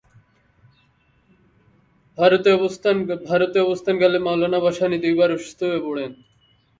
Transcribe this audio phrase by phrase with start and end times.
[3.27, 6.11] ভারতে অবস্থানকালে মওলানা ভাসানী দুইবার অসুস্থ হয়ে পড়েন।